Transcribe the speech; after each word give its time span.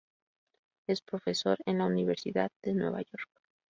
Es 0.87 1.03
profesor 1.03 1.59
en 1.67 1.77
la 1.77 1.85
Universidad 1.85 2.49
de 2.63 2.73
Nueva 2.73 3.03
York. 3.03 3.29